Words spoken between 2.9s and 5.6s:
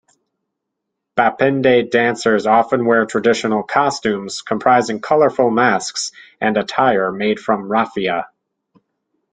traditional costumes comprising colorful